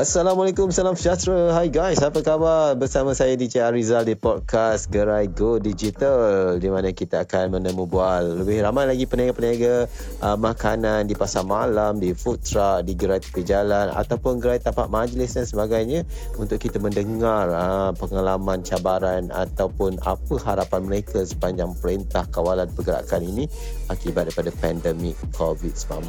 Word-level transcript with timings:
Assalamualaikum, 0.00 0.72
salam 0.72 0.96
sejahtera. 0.96 1.52
Hai 1.52 1.68
guys, 1.68 2.00
apa 2.00 2.24
khabar? 2.24 2.72
Bersama 2.72 3.12
saya 3.12 3.36
DJ 3.36 3.68
Arizal 3.68 4.08
di 4.08 4.16
podcast 4.16 4.88
Gerai 4.88 5.28
Go 5.28 5.60
Digital 5.60 6.56
di 6.56 6.72
mana 6.72 6.88
kita 6.88 7.28
akan 7.28 7.60
menemu 7.60 7.84
bual 7.84 8.40
lebih 8.40 8.64
ramai 8.64 8.88
lagi 8.88 9.04
peniaga-peniaga 9.04 9.92
uh, 10.24 10.40
makanan 10.40 11.04
di 11.04 11.12
pasar 11.12 11.44
malam, 11.44 12.00
di 12.00 12.16
food 12.16 12.40
truck, 12.40 12.80
di 12.88 12.96
gerai 12.96 13.20
tepi 13.20 13.44
jalan 13.44 13.92
ataupun 13.92 14.40
gerai 14.40 14.56
tapak 14.56 14.88
majlis 14.88 15.36
dan 15.36 15.44
sebagainya 15.44 16.08
untuk 16.40 16.56
kita 16.56 16.80
mendengar 16.80 17.52
uh, 17.52 17.92
pengalaman 17.92 18.64
cabaran 18.64 19.28
ataupun 19.28 20.00
apa 20.00 20.34
harapan 20.40 20.80
mereka 20.80 21.20
sepanjang 21.28 21.76
perintah 21.76 22.24
kawalan 22.32 22.72
pergerakan 22.72 23.20
ini 23.20 23.44
akibat 23.92 24.32
daripada 24.32 24.48
pandemik 24.64 25.20
COVID-19. 25.36 26.08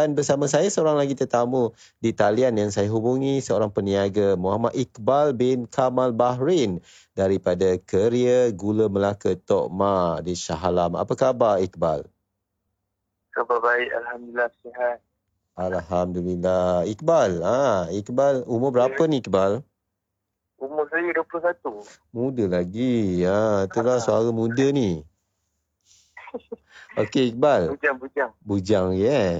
Dan 0.00 0.16
bersama 0.16 0.48
saya 0.48 0.64
seorang 0.72 0.96
lagi 0.96 1.12
tetamu 1.12 1.76
di 2.00 2.16
talian 2.16 2.56
yang 2.56 2.72
saya 2.72 2.88
hubungi 2.88 3.44
seorang 3.44 3.68
peniaga 3.68 4.32
Muhammad 4.32 4.72
Iqbal 4.72 5.36
bin 5.36 5.68
Kamal 5.68 6.16
Bahrain 6.16 6.80
daripada 7.12 7.76
Keria 7.84 8.48
Gula 8.48 8.88
Melaka 8.88 9.36
Tok 9.36 9.68
Ma 9.68 10.24
di 10.24 10.32
Shah 10.32 10.56
Alam. 10.56 10.96
Apa 10.96 11.12
khabar 11.12 11.60
Iqbal? 11.60 12.08
Khabar 13.36 13.60
baik, 13.60 13.92
Alhamdulillah 13.92 14.48
sihat. 14.64 15.04
Alhamdulillah. 15.60 16.88
Iqbal, 16.88 17.44
ah, 17.44 17.84
Iqbal 17.92 18.48
umur 18.48 18.72
berapa 18.72 19.04
ni 19.04 19.20
Iqbal? 19.20 19.60
Umur 20.64 20.88
saya 20.88 21.12
21. 21.12 21.60
Muda 22.08 22.44
lagi. 22.48 23.20
Ha, 23.28 23.68
itulah 23.68 24.00
suara 24.00 24.32
muda 24.32 24.64
ni. 24.72 25.04
Okey 26.98 27.30
Iqbal. 27.30 27.70
Bujang-bujang. 27.70 28.30
Bujang 28.42 28.88
ya. 28.98 29.06
Yeah. 29.06 29.34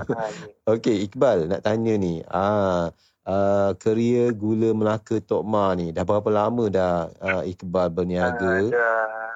Okey 0.72 1.04
Iqbal 1.04 1.50
nak 1.52 1.60
tanya 1.60 1.94
ni. 2.00 2.24
Ah 2.24 2.94
uh, 3.28 3.70
kerja 3.76 4.32
gula 4.32 4.72
Melaka 4.72 5.20
Tok 5.20 5.44
Ma 5.44 5.76
ni 5.76 5.92
dah 5.92 6.04
berapa 6.08 6.28
lama 6.32 6.64
dah 6.72 7.12
uh, 7.20 7.42
Iqbal 7.44 7.92
berniaga? 7.92 8.64
Uh, 8.64 8.72
dah 8.72 9.28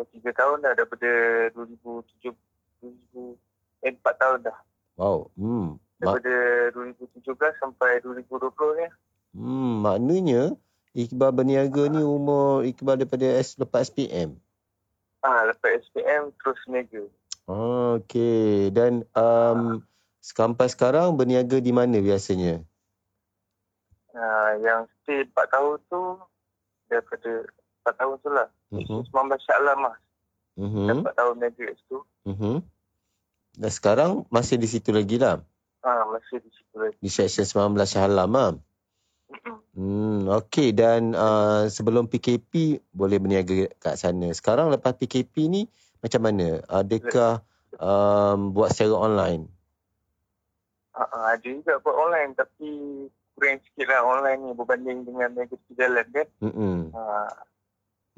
dah 0.00 0.06
3 0.06 0.32
tahun 0.32 0.56
dah 0.64 0.72
daripada 0.72 1.10
2007 1.52 2.32
2000 2.80 3.36
eh 3.84 3.92
4 3.92 4.22
tahun 4.22 4.38
dah. 4.48 4.58
Wow. 4.96 5.28
Hmm. 5.36 5.76
Daripada 6.00 6.34
Ma- 6.72 6.96
2017 7.20 7.60
sampai 7.60 8.00
2020 8.00 8.80
ni. 8.80 8.88
Hmm, 9.36 9.84
maknanya 9.84 10.42
Iqbal 10.90 11.30
berniaga 11.30 11.86
ni 11.86 12.02
umur 12.02 12.66
Iqbal 12.66 13.04
daripada 13.04 13.26
S, 13.38 13.54
lepas 13.60 13.86
SPM. 13.86 14.34
Ah, 15.20 15.44
lepas 15.44 15.76
SPM 15.84 16.32
terus 16.40 16.60
niaga. 16.64 17.04
Oh, 17.44 18.00
okey. 18.00 18.72
Dan 18.72 19.04
um, 19.12 19.84
sampai 20.24 20.72
sekarang 20.72 21.16
berniaga 21.20 21.60
di 21.60 21.72
mana 21.76 22.00
biasanya? 22.00 22.64
Ah, 24.16 24.56
yang 24.58 24.88
stay 25.02 25.28
4 25.28 25.36
tahun 25.52 25.76
tu 25.92 26.02
daripada 26.88 27.30
4 27.84 28.00
tahun 28.00 28.16
tu 28.24 28.28
lah. 28.32 28.48
Uh-huh. 28.72 29.02
19 29.06 29.44
Syaklah 29.44 29.76
mas. 29.76 29.98
Uh-huh. 30.56 31.04
4 31.04 31.18
tahun 31.18 31.34
niaga 31.36 31.62
kat 31.68 31.76
situ. 31.84 31.98
Uh-huh. 32.24 32.56
Dan 33.58 33.70
sekarang 33.70 34.10
masih 34.32 34.56
di 34.56 34.68
situ 34.70 34.94
lagi 34.94 35.20
lah? 35.20 35.44
Ah, 35.84 36.04
masih 36.08 36.40
di 36.40 36.50
situ 36.52 36.74
lagi. 36.76 36.96
Di 37.00 37.10
section 37.12 37.44
19 37.44 37.76
Syahlam 37.84 38.30
lah? 38.32 38.52
Hmm, 39.74 40.26
okey 40.28 40.74
dan 40.74 41.14
uh, 41.14 41.70
sebelum 41.70 42.10
PKP 42.10 42.82
boleh 42.92 43.16
berniaga 43.22 43.70
kat 43.78 43.96
sana. 43.96 44.28
Sekarang 44.34 44.68
lepas 44.68 44.98
PKP 44.98 45.48
ni 45.48 45.62
macam 46.02 46.20
mana? 46.26 46.60
Adakah 46.68 47.40
um, 47.78 48.52
buat 48.52 48.74
secara 48.74 48.98
online? 48.98 49.48
Uh, 50.92 51.32
ada 51.32 51.46
juga 51.46 51.78
buat 51.80 51.96
online 51.96 52.34
tapi 52.36 52.70
kurang 53.38 53.62
sikit 53.64 53.88
lah 53.88 54.04
online 54.04 54.40
ni 54.44 54.52
berbanding 54.52 55.06
dengan 55.06 55.32
di 55.38 55.72
jalan 55.78 56.06
kan. 56.12 56.28
Hmm. 56.42 56.80
Uh. 56.92 57.30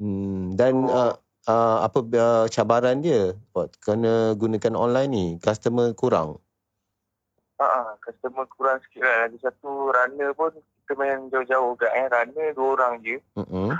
Hmm. 0.01 0.41
Dan 0.57 0.73
so, 0.83 0.91
uh, 0.91 1.13
uh, 1.47 1.77
apa 1.85 1.99
uh, 2.01 2.45
cabaran 2.49 2.99
dia 2.99 3.37
buat 3.55 3.71
kena 3.79 4.35
gunakan 4.35 4.73
online 4.75 5.11
ni? 5.13 5.25
Customer 5.39 5.93
kurang? 5.95 6.43
uh, 7.63 7.93
customer 8.03 8.45
kurang 8.51 8.79
sikit 8.87 9.01
lah. 9.03 9.15
Lagi 9.27 9.37
satu 9.39 9.91
runner 9.91 10.31
pun 10.35 10.51
kita 10.93 11.01
main 11.01 11.25
jauh-jauh 11.33 11.73
kat 11.73 11.89
eh. 11.89 12.05
Runner 12.05 12.47
dua 12.53 12.69
orang 12.77 12.93
je. 13.01 13.17
Uh-huh. 13.33 13.73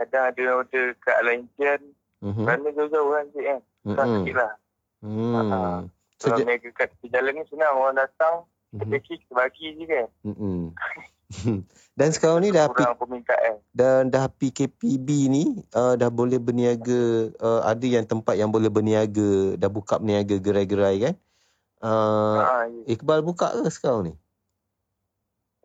Kadang 0.00 0.24
ada 0.32 0.44
order 0.56 0.96
kat 1.04 1.20
Laintian. 1.20 1.80
Uh-huh. 2.24 2.44
Runner 2.48 2.72
jauh-jauh 2.72 3.12
kan 3.12 3.24
cik 3.36 3.44
kan. 3.44 3.60
Susah 3.84 4.04
uh-huh. 4.08 4.16
sikit 4.24 4.34
lah. 4.40 4.52
Hmm. 5.04 5.34
Uh-huh. 5.36 5.76
Kalau 6.16 6.36
Sejak... 6.40 6.46
mega 6.48 6.70
kat 6.72 6.88
jalan 7.04 7.32
ni 7.36 7.44
senang. 7.52 7.76
Orang 7.76 8.00
datang. 8.00 8.48
Uh-huh. 8.72 8.80
Kita 8.80 8.96
kita 9.04 9.32
bagi 9.36 9.76
je 9.76 9.84
kan. 9.84 10.08
Uh-huh. 10.24 10.72
Dan 11.98 12.08
sekarang 12.10 12.40
ni 12.42 12.50
dah 12.50 12.66
P- 12.72 12.82
dan 13.70 14.10
dah 14.10 14.26
PKPB 14.26 15.08
ni 15.30 15.62
uh, 15.78 15.94
dah 15.94 16.10
boleh 16.10 16.42
berniaga 16.42 17.30
uh, 17.38 17.62
ada 17.62 17.86
yang 17.86 18.02
tempat 18.02 18.34
yang 18.34 18.50
boleh 18.50 18.66
berniaga 18.66 19.54
dah 19.54 19.70
buka 19.70 20.02
berniaga 20.02 20.42
gerai-gerai 20.42 20.96
kan 20.98 21.14
uh, 21.86 22.38
ha, 22.42 22.54
ya. 22.66 22.98
Iqbal 22.98 23.22
buka 23.22 23.54
ke 23.54 23.70
sekarang 23.70 24.10
ni 24.10 24.14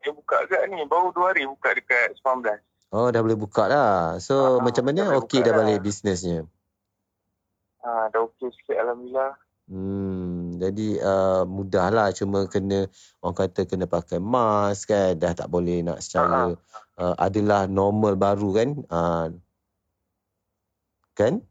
dia 0.05 0.13
buka 0.13 0.37
kat 0.45 0.69
ni. 0.69 0.85
Baru 0.85 1.09
dua 1.09 1.33
hari 1.33 1.49
buka 1.49 1.73
dekat 1.73 2.13
19. 2.21 2.61
Oh, 2.93 3.09
dah 3.09 3.19
boleh 3.25 3.35
buka 3.35 3.65
dah. 3.65 4.21
So, 4.21 4.61
ha, 4.61 4.61
macam 4.61 4.85
mana 4.85 5.17
okey 5.17 5.41
dah 5.41 5.51
balik 5.57 5.81
bisnesnya? 5.81 6.45
Ha, 7.81 8.13
dah 8.13 8.21
okey 8.29 8.53
sikit 8.53 8.77
Alhamdulillah. 8.77 9.33
Hmm, 9.65 10.61
jadi 10.61 11.01
uh, 11.01 11.41
mudahlah 11.49 12.13
cuma 12.13 12.45
kena 12.45 12.85
orang 13.25 13.33
kata 13.33 13.65
kena 13.65 13.89
pakai 13.89 14.21
mask 14.21 14.93
kan 14.93 15.17
dah 15.17 15.33
tak 15.33 15.49
boleh 15.49 15.81
nak 15.81 16.05
secara 16.05 16.53
uh, 17.01 17.15
adalah 17.17 17.65
normal 17.65 18.13
baru 18.13 18.53
kan 18.53 18.69
uh, 18.93 19.33
kan 21.17 21.41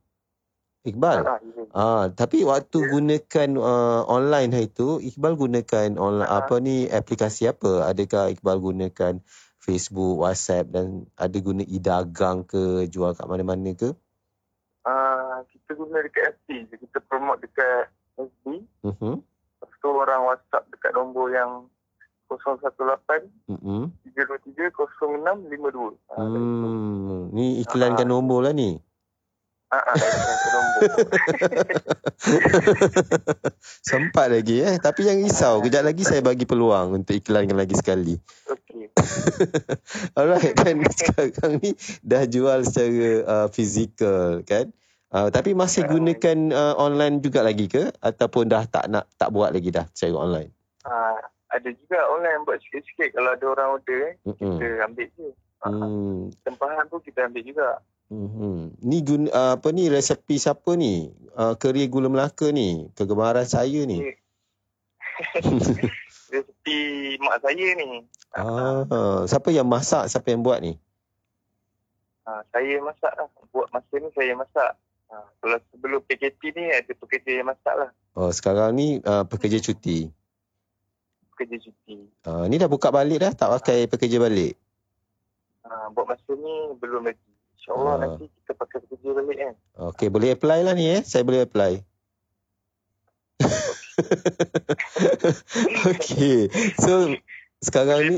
Iqbal. 0.85 1.25
Ah, 1.73 2.13
tapi 2.13 2.45
waktu 2.45 2.79
yeah. 2.85 2.91
gunakan 2.93 3.49
uh, 3.57 4.05
online 4.05 4.53
hari 4.53 4.69
tu, 4.69 5.01
Iqbal 5.01 5.33
gunakan 5.41 5.97
online 5.97 6.29
uh 6.29 6.39
apa 6.45 6.61
ni 6.61 6.85
aplikasi 6.93 7.49
apa? 7.49 7.89
Adakah 7.89 8.29
Iqbal 8.37 8.61
gunakan 8.61 9.25
Facebook, 9.65 10.21
WhatsApp 10.21 10.69
dan 10.77 11.09
ada 11.17 11.37
guna 11.41 11.65
e-dagang 11.65 12.45
ke 12.45 12.85
jual 12.93 13.17
kat 13.17 13.25
mana-mana 13.25 13.73
ke? 13.73 13.97
Ah, 14.85 14.93
uh, 14.93 15.37
kita 15.49 15.73
guna 15.73 16.05
dekat 16.05 16.37
FB, 16.45 16.77
kita 16.77 17.01
promote 17.09 17.41
dekat 17.41 17.89
FB. 18.21 18.69
Mhm. 18.85 19.25
Lepas 19.25 19.77
tu 19.81 19.89
orang 19.89 20.21
WhatsApp 20.29 20.69
dekat 20.69 20.93
nombor 20.93 21.33
yang 21.33 21.65
018 22.29 23.25
mhm 23.49 23.89
323 24.05 24.69
0652. 25.01 25.97
Hmm, 26.13 27.33
ni 27.33 27.65
iklankan 27.65 28.05
uh, 28.05 28.11
nombor 28.13 28.45
lah 28.45 28.53
ni. 28.53 28.77
Sempat 33.89 34.31
lagi 34.31 34.63
eh. 34.63 34.79
Tapi 34.79 35.05
jangan 35.05 35.25
risau. 35.25 35.63
Kejap 35.65 35.85
lagi 35.87 36.05
saya 36.05 36.21
bagi 36.21 36.47
peluang 36.47 36.93
untuk 37.03 37.17
iklankan 37.17 37.57
lagi 37.57 37.75
sekali. 37.79 38.19
Okay. 38.47 38.91
Alright. 40.19 40.55
Dan 40.59 40.85
sekarang 40.99 41.61
ni 41.63 41.75
dah 42.03 42.27
jual 42.29 42.65
secara 42.67 43.25
uh, 43.25 43.49
fizikal 43.51 44.43
kan. 44.47 44.73
Uh, 45.15 45.31
tapi 45.31 45.55
masih 45.55 45.87
gunakan 45.87 46.51
uh, 46.51 46.75
online 46.75 47.23
juga 47.23 47.47
lagi 47.47 47.71
ke? 47.71 47.95
Ataupun 48.03 48.51
dah 48.51 48.67
tak 48.67 48.91
nak 48.91 49.07
tak 49.15 49.31
buat 49.31 49.55
lagi 49.55 49.71
dah 49.71 49.87
secara 49.95 50.19
online? 50.19 50.51
Uh, 50.83 51.23
ada 51.55 51.71
juga 51.71 52.03
online 52.11 52.43
buat 52.43 52.59
sikit-sikit. 52.59 53.15
Kalau 53.15 53.31
ada 53.31 53.47
orang 53.47 53.79
order 53.79 54.11
eh, 54.11 54.15
mm-hmm. 54.27 54.59
kita 54.59 54.67
ambil 54.91 55.07
je. 55.15 55.31
Hmm. 55.65 56.29
Tempahan 56.45 56.85
pun 56.93 57.01
kita 57.01 57.25
ambil 57.25 57.41
juga. 57.41 57.81
Hmm. 58.15 58.63
Ni 58.81 59.03
guna 59.03 59.29
uh, 59.31 59.53
apa 59.59 59.69
ni 59.75 59.91
resepi 59.91 60.39
siapa 60.39 60.79
ni? 60.79 61.11
Uh, 61.35 61.59
keri 61.59 61.91
gula 61.91 62.07
Melaka 62.07 62.55
ni, 62.55 62.87
kegemaran 62.95 63.47
saya 63.47 63.83
ni. 63.83 64.03
resepi 66.35 66.79
mak 67.23 67.43
saya 67.43 67.69
ni. 67.79 68.07
Ah, 68.35 69.23
siapa 69.31 69.55
yang 69.55 69.71
masak? 69.71 70.11
Siapa 70.11 70.35
yang 70.35 70.43
buat 70.43 70.59
ni? 70.59 70.75
Ah, 72.27 72.43
saya 72.51 72.81
masak 72.81 73.13
lah. 73.15 73.29
Buat 73.55 73.71
masa 73.71 73.95
ni 74.01 74.09
saya 74.17 74.33
masak. 74.35 74.75
Ah, 75.13 75.29
kalau 75.39 75.59
sebelum 75.71 76.01
PKP 76.03 76.41
ni 76.57 76.65
ada 76.73 76.93
pekerja 76.97 77.31
yang 77.31 77.47
masak 77.47 77.75
lah. 77.77 77.91
Oh, 78.19 78.33
sekarang 78.35 78.75
ni 78.75 78.99
uh, 79.05 79.23
pekerja 79.29 79.63
cuti. 79.63 80.11
Pekerja 81.35 81.71
cuti. 81.71 82.11
Ah, 82.27 82.51
ni 82.51 82.59
dah 82.59 82.67
buka 82.67 82.91
balik 82.91 83.23
dah? 83.23 83.33
Tak 83.37 83.53
pakai 83.61 83.87
pekerja 83.87 84.19
balik? 84.19 84.59
Ah, 85.63 85.93
buat 85.95 86.11
masa 86.11 86.33
ni 86.35 86.75
belum 86.81 87.07
lagi. 87.07 87.34
InsyaAllah 87.65 87.97
uh. 87.97 88.01
nanti 88.05 88.29
kita 88.29 88.53
pakai 88.53 88.79
kerja 88.85 89.09
balik 89.17 89.37
kan. 89.41 89.55
Okey, 89.89 90.13
boleh 90.13 90.37
apply 90.37 90.61
lah 90.61 90.77
ni 90.77 90.93
eh. 90.93 91.01
Saya 91.01 91.25
boleh 91.25 91.49
apply. 91.49 91.81
okay. 95.97 96.53
So 96.77 97.17
sekarang 97.65 98.05
ni 98.05 98.17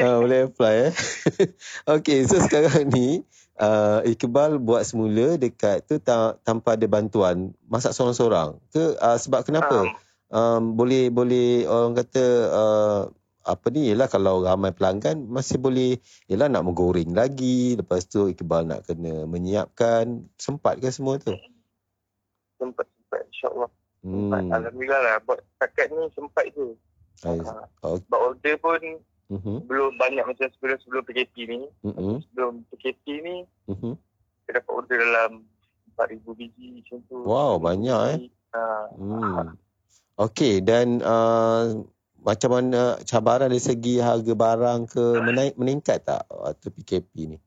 uh, 0.00 0.24
boleh 0.24 0.48
apply 0.48 0.74
eh. 0.88 0.92
okay, 2.00 2.24
so 2.24 2.40
sekarang 2.40 2.88
ni 2.88 3.20
uh, 3.60 4.00
Iqbal 4.08 4.64
buat 4.64 4.88
semula 4.88 5.36
dekat 5.36 5.84
tu 5.84 6.00
ta- 6.00 6.40
tanpa 6.40 6.80
ada 6.80 6.88
bantuan 6.88 7.52
masak 7.68 7.92
seorang-seorang 7.92 8.56
ke 8.72 8.96
uh, 8.96 9.20
sebab 9.20 9.44
kenapa? 9.44 9.92
Um, 10.32 10.32
um, 10.32 10.62
boleh 10.72 11.12
boleh 11.12 11.68
orang 11.68 12.00
kata 12.00 12.24
uh, 12.48 13.12
apa 13.46 13.70
ni 13.70 13.94
ialah 13.94 14.10
kalau 14.10 14.42
ramai 14.42 14.74
pelanggan 14.74 15.22
masih 15.30 15.62
boleh 15.62 16.02
ialah 16.26 16.50
nak 16.50 16.66
menggoreng 16.66 17.14
lagi 17.14 17.78
lepas 17.78 18.02
tu 18.10 18.26
Iqbal 18.26 18.66
nak 18.66 18.90
kena 18.90 19.22
menyiapkan 19.30 20.26
sempat 20.34 20.82
ke 20.82 20.90
semua 20.90 21.22
tu 21.22 21.30
sempat 22.58 22.90
sempat 22.90 23.20
insyaallah 23.30 23.70
hmm. 24.02 24.50
alhamdulillah 24.50 25.00
lah 25.00 25.14
buat 25.22 25.38
setakat 25.38 25.94
ni 25.94 26.02
sempat 26.18 26.44
je 26.50 26.74
uh, 27.22 27.62
okay. 27.78 28.02
sebab 28.02 28.18
order 28.18 28.54
pun 28.58 28.82
uh-huh. 29.30 29.58
belum 29.62 29.94
banyak 29.94 30.26
macam 30.26 30.50
sebelum 30.58 30.78
sebelum 30.82 31.02
PKP 31.06 31.34
ni 31.46 31.60
uh-huh. 31.86 32.18
sebelum 32.26 32.66
PKP 32.74 33.04
ni 33.22 33.36
uh-huh. 33.70 33.94
kita 34.42 34.58
dapat 34.58 34.72
order 34.74 34.98
dalam 34.98 35.46
4000 35.94 36.34
biji 36.34 36.66
macam 36.82 36.98
tu 37.06 37.16
wow 37.22 37.56
banyak 37.62 38.00
eh 38.10 38.18
uh, 38.52 38.86
hmm. 38.96 39.56
Okey 40.16 40.64
dan 40.64 41.04
uh, 41.04 41.76
macam 42.26 42.58
mana 42.58 42.98
cabaran 43.06 43.46
dari 43.46 43.62
segi 43.62 44.02
harga 44.02 44.34
barang 44.34 44.90
ke 44.90 45.04
menaik 45.22 45.54
meningkat 45.54 46.02
tak 46.02 46.26
waktu 46.26 46.74
PKP 46.74 47.14
ni? 47.30 47.38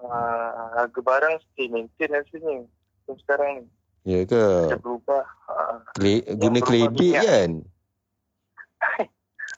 Uh, 0.00 0.72
harga 0.80 1.00
barang 1.04 1.34
still 1.44 1.68
maintain 1.68 2.08
rasanya 2.08 2.64
untuk 3.04 3.20
sekarang 3.20 3.50
ni. 3.60 3.64
Ya 4.08 4.24
ke? 4.24 4.72
Macam 4.72 4.80
berubah. 4.80 5.24
Uh, 5.44 5.76
Kle- 5.92 6.24
guna 6.40 6.60
kredit 6.64 7.12
kan? 7.12 7.24
kan? 7.28 7.50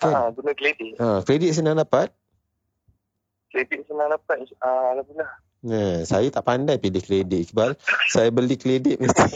Uh, 0.05 0.29
guna 0.29 0.53
kredit. 0.53 1.01
Ha, 1.01 1.25
kredit 1.25 1.57
senang 1.57 1.81
dapat? 1.81 2.13
Kredit 3.49 3.89
senang 3.89 4.13
dapat. 4.13 4.45
Uh, 4.61 4.93
Alhamdulillah. 4.93 5.33
Nah, 5.67 6.07
saya 6.07 6.31
tak 6.31 6.47
pandai 6.47 6.79
pilih 6.79 7.03
kredit 7.03 7.51
Iqbal. 7.51 7.75
Saya 8.07 8.31
beli 8.31 8.55
kredit 8.55 9.03
mesti 9.03 9.35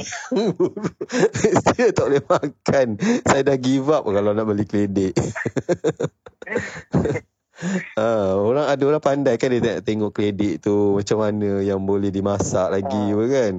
mesti 1.43 1.91
tak 1.91 2.07
boleh 2.07 2.23
makan. 2.23 2.87
Saya 3.27 3.43
dah 3.43 3.59
give 3.59 3.91
up 3.91 4.07
kalau 4.07 4.31
nak 4.31 4.47
beli 4.47 4.63
kredit. 4.63 5.19
ha, 7.99 8.39
orang 8.39 8.71
ada 8.71 8.83
orang 8.87 9.03
pandai 9.03 9.43
kan 9.43 9.51
dia 9.51 9.83
tengok 9.83 10.15
kredit 10.15 10.63
tu 10.63 10.95
macam 10.95 11.19
mana 11.19 11.67
yang 11.67 11.83
boleh 11.83 12.15
dimasak 12.15 12.79
lagi 12.79 13.05
ha. 13.11 13.27
kan. 13.27 13.55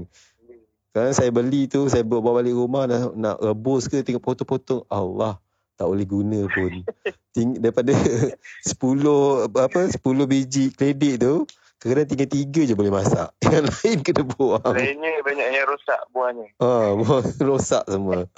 Kan 0.96 1.12
saya 1.12 1.28
beli 1.28 1.68
tu 1.68 1.92
saya 1.92 2.08
bawa 2.08 2.40
balik 2.40 2.56
rumah 2.56 2.88
nak, 2.88 3.20
nak 3.20 3.36
rebus 3.44 3.92
ke 3.92 4.00
tengok 4.00 4.24
potong-potong 4.24 4.88
Allah 4.88 5.44
tak 5.76 5.92
boleh 5.92 6.08
guna 6.08 6.48
pun. 6.48 6.88
Ting, 7.36 7.60
daripada 7.60 7.92
10 8.64 8.80
apa 9.60 9.92
10 9.92 10.00
biji 10.30 10.72
kredit 10.72 11.20
tu 11.20 11.44
Kadang-kadang 11.82 12.10
tinggal 12.14 12.30
tiga 12.30 12.62
je 12.62 12.74
boleh 12.78 12.94
masak. 12.94 13.34
Yang 13.50 13.74
lain 13.74 13.98
kena 14.06 14.24
buang. 14.38 14.74
Lainnya 14.78 15.18
banyak 15.26 15.48
yang 15.50 15.66
rosak 15.66 16.02
buahnya. 16.14 16.48
Ha, 16.62 16.94
buah 16.94 17.26
rosak 17.50 17.84
semua. 17.90 18.30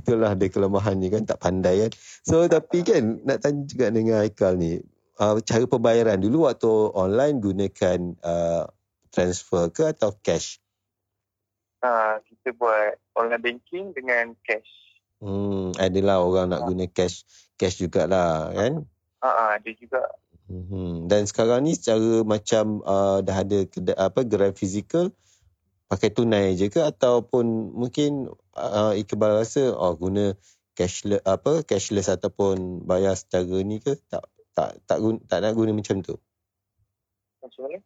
Itulah 0.00 0.32
dia 0.32 0.48
kelemahannya 0.48 1.12
kan. 1.12 1.22
Tak 1.28 1.44
pandai 1.44 1.84
kan. 1.84 1.92
So 2.24 2.48
tapi 2.48 2.88
kan 2.88 3.20
nak 3.28 3.44
tanya 3.44 3.68
juga 3.68 3.92
dengan 3.92 4.24
Aikal 4.24 4.56
ni. 4.56 4.80
Uh, 5.20 5.44
cara 5.44 5.68
pembayaran 5.68 6.24
dulu 6.24 6.48
waktu 6.48 6.72
online 6.96 7.36
gunakan 7.44 8.16
uh, 8.24 8.64
transfer 9.12 9.68
ke 9.68 9.92
atau 9.92 10.16
cash? 10.24 10.56
Uh, 11.84 12.16
kita 12.32 12.56
buat 12.56 12.96
online 13.12 13.44
banking 13.44 13.92
dengan 13.92 14.32
cash. 14.40 14.72
Hmm, 15.20 15.76
adalah 15.76 16.24
orang 16.24 16.54
nak 16.54 16.64
guna 16.64 16.88
cash 16.88 17.28
cash 17.60 17.76
jugalah 17.76 18.56
kan? 18.56 18.88
Ha, 19.20 19.28
uh, 19.28 19.48
ada 19.60 19.70
juga 19.76 20.00
Hmm. 20.48 21.04
Dan 21.12 21.28
sekarang 21.28 21.68
ni 21.68 21.76
secara 21.76 22.24
macam 22.24 22.80
uh, 22.80 23.20
dah 23.20 23.36
ada 23.44 23.68
kedai, 23.68 23.92
apa 23.92 24.24
gerai 24.24 24.56
fizikal 24.56 25.12
pakai 25.92 26.08
tunai 26.08 26.56
je 26.56 26.72
ke 26.72 26.80
ataupun 26.80 27.76
mungkin 27.76 28.32
uh, 28.56 28.96
Iqbal 28.96 29.44
rasa 29.44 29.72
oh 29.72 29.92
guna 29.96 30.32
cashless 30.72 31.20
apa 31.28 31.64
cashless 31.64 32.08
ataupun 32.08 32.84
bayar 32.88 33.12
secara 33.16 33.60
ni 33.60 33.80
ke 33.80 34.00
tak 34.08 34.24
tak 34.56 34.80
tak 34.88 34.98
guna, 35.04 35.20
tak 35.28 35.38
nak 35.44 35.52
guna 35.52 35.70
macam 35.76 36.00
tu. 36.00 36.16
Macam 37.44 37.68
mana? 37.68 37.78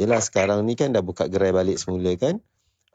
Yalah 0.00 0.20
sekarang 0.24 0.64
ni 0.64 0.80
kan 0.80 0.96
dah 0.96 1.04
buka 1.04 1.28
gerai 1.28 1.52
balik 1.52 1.76
semula 1.76 2.14
kan? 2.16 2.40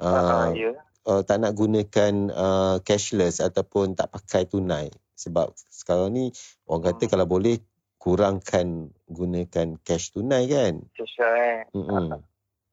Uh, 0.01 0.09
uh, 0.09 0.47
ya. 0.57 0.71
Uh, 1.05 1.21
tak 1.21 1.37
nak 1.37 1.53
gunakan 1.53 2.13
uh, 2.33 2.75
cashless 2.81 3.43
ataupun 3.43 3.93
tak 3.93 4.09
pakai 4.09 4.49
tunai 4.49 4.89
sebab 5.13 5.53
sekarang 5.69 6.09
ni 6.15 6.25
orang 6.65 6.89
kata 6.89 7.05
hmm. 7.05 7.11
kalau 7.13 7.25
boleh 7.29 7.61
kurangkan 8.03 8.91
gunakan 9.07 9.79
cash 9.79 10.11
tunai 10.11 10.43
kan? 10.51 10.83
Cash 10.91 11.15
lah 11.23 11.33
eh. 11.39 11.59
Mm-hmm. 11.71 12.19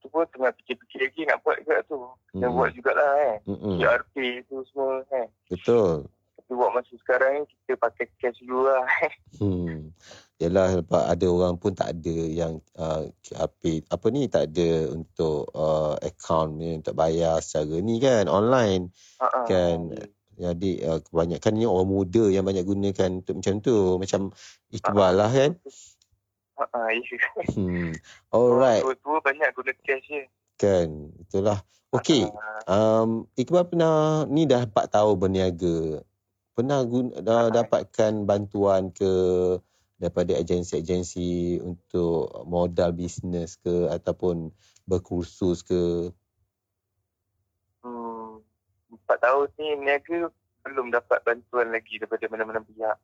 Tu 0.03 0.07
pun 0.11 0.27
tengah 0.27 0.51
fikir-fikir 0.59 1.07
lagi 1.07 1.23
nak 1.31 1.39
buat 1.47 1.63
juga 1.63 1.87
tu. 1.87 2.03
Mm-hmm. 2.03 2.41
Nak 2.43 2.51
buat 2.51 2.71
jugalah 2.75 3.13
eh. 3.31 3.37
Mm-hmm. 3.47 3.75
QRP 3.79 4.15
tu 4.51 4.57
semua 4.75 5.07
eh. 5.15 5.31
Betul. 5.47 6.11
Tapi 6.35 6.51
buat 6.51 6.75
masa 6.75 6.91
sekarang 6.99 7.31
ni 7.39 7.43
kita 7.47 7.79
pakai 7.79 8.11
cash 8.19 8.43
dulu 8.43 8.75
lah 8.75 8.83
eh. 9.07 9.15
Hmm. 9.39 9.95
Yalah 10.43 10.83
sebab 10.83 11.03
ada 11.05 11.27
orang 11.31 11.55
pun 11.63 11.79
tak 11.79 11.95
ada 11.95 12.17
yang 12.27 12.59
uh, 12.75 13.07
QRP. 13.23 13.87
Apa 13.87 14.07
ni 14.11 14.27
tak 14.27 14.51
ada 14.51 14.91
untuk 14.91 15.47
uh, 15.55 15.95
account 16.03 16.59
ni 16.59 16.75
untuk 16.75 16.99
bayar 16.99 17.39
secara 17.39 17.79
ni 17.79 18.03
kan 18.03 18.27
online. 18.27 18.91
Uh-uh. 19.23 19.47
Kan. 19.47 19.95
Jadi 20.41 20.81
uh, 20.81 21.05
kebanyakan 21.05 21.53
ni 21.53 21.69
orang 21.69 21.89
muda 21.89 22.25
yang 22.33 22.49
banyak 22.49 22.65
gunakan 22.65 23.21
untuk 23.21 23.37
macam 23.37 23.55
tu. 23.61 23.77
Macam 24.01 24.21
Iqbal 24.73 25.13
lah 25.13 25.29
kan. 25.29 25.53
Uh, 26.57 26.65
uh, 26.65 26.89
hmm. 27.53 27.93
Alright. 28.35 28.81
Orang 28.81 29.01
tua 29.05 29.19
banyak 29.21 29.49
guna 29.53 29.73
cash 29.85 30.09
je. 30.09 30.23
Kan. 30.57 31.13
Itulah. 31.21 31.61
Okay. 31.93 32.25
Um, 32.65 33.29
Iqbal 33.37 33.69
pernah 33.69 34.25
ni 34.25 34.49
dah 34.49 34.65
4 34.65 34.73
tahun 34.89 35.15
berniaga. 35.21 36.01
Pernah 36.57 36.81
guna, 36.89 37.13
dah 37.21 37.45
dapatkan 37.53 38.25
bantuan 38.25 38.95
ke 38.97 39.13
daripada 40.01 40.33
agensi-agensi 40.41 41.61
untuk 41.61 42.33
modal 42.49 42.97
bisnes 42.97 43.61
ke 43.61 43.93
ataupun 43.93 44.49
berkursus 44.89 45.61
ke 45.61 46.09
empat 48.91 49.19
tahun 49.23 49.47
ni 49.59 49.67
niaga 49.87 50.31
belum 50.67 50.93
dapat 50.93 51.25
bantuan 51.25 51.73
lagi 51.73 51.97
daripada 51.97 52.25
mana-mana 52.29 52.61
pihak. 52.61 52.99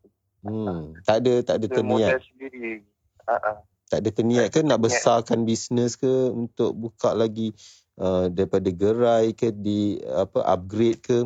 Hmm, 0.44 0.94
tak 1.02 1.24
ada 1.24 1.34
tak 1.42 1.56
ada 1.62 1.66
terniat. 1.72 2.20
sendiri. 2.22 2.84
Uh-huh. 3.26 3.58
Tak 3.86 3.98
ada 4.02 4.10
terniat 4.10 4.46
ke 4.50 4.60
nak 4.66 4.82
besarkan 4.82 5.46
bisnes 5.46 5.94
ke 5.94 6.10
untuk 6.34 6.74
buka 6.74 7.14
lagi 7.14 7.54
uh, 7.98 8.26
daripada 8.26 8.68
gerai 8.70 9.30
ke 9.32 9.54
di 9.54 10.02
apa 10.02 10.42
upgrade 10.42 11.00
ke? 11.02 11.18